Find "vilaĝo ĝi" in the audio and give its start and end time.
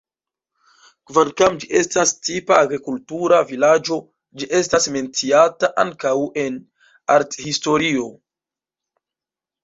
3.51-4.47